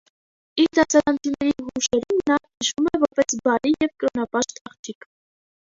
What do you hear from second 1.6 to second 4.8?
հուշերում նա հիշվում է որպես բարի և կրոնապաշտ